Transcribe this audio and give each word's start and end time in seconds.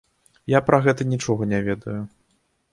Я 0.57 0.61
пра 0.69 0.79
гэта 0.87 1.07
нічога 1.13 1.51
не 1.53 1.59
ведаю. 1.71 2.01